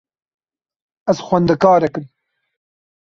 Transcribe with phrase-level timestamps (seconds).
[1.11, 2.07] Ez xwendekarek im.